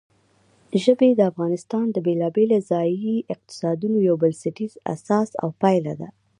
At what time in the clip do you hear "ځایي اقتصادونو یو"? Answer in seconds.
2.69-4.15